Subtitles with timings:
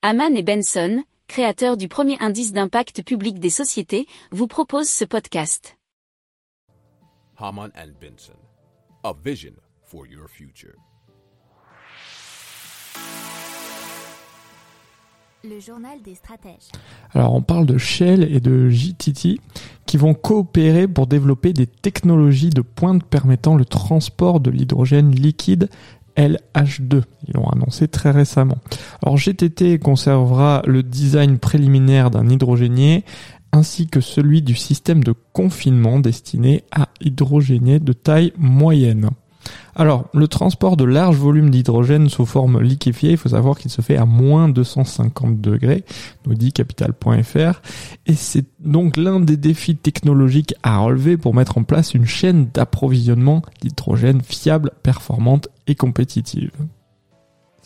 [0.00, 5.76] Haman et Benson, créateurs du premier indice d'impact public des sociétés, vous proposent ce podcast.
[7.36, 8.38] Haman and Benson,
[9.02, 10.76] a vision for your future.
[15.42, 16.70] Le journal des stratèges.
[17.12, 19.40] Alors on parle de Shell et de JTT
[19.86, 25.70] qui vont coopérer pour développer des technologies de pointe permettant le transport de l'hydrogène liquide
[26.18, 27.02] LH2.
[27.26, 28.58] Ils l'ont annoncé très récemment.
[29.02, 33.04] Alors GTT conservera le design préliminaire d'un hydrogénier
[33.52, 39.10] ainsi que celui du système de confinement destiné à hydrogénier de taille moyenne.
[39.80, 43.80] Alors, le transport de larges volumes d'hydrogène sous forme liquéfiée, il faut savoir qu'il se
[43.80, 45.84] fait à moins 250 degrés,
[46.26, 47.62] nous dit capital.fr,
[48.06, 52.48] et c'est donc l'un des défis technologiques à relever pour mettre en place une chaîne
[52.52, 56.50] d'approvisionnement d'hydrogène fiable, performante et compétitive.